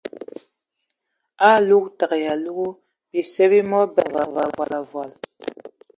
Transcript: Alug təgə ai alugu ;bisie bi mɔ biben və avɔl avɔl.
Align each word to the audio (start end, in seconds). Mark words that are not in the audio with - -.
Alug 1.51 1.85
təgə 1.99 2.15
ai 2.19 2.25
alugu 2.33 2.67
;bisie 3.11 3.45
bi 3.51 3.59
mɔ 3.69 3.79
biben 3.93 4.27
və 4.35 4.41
avɔl 4.47 4.71
avɔl. 4.79 5.09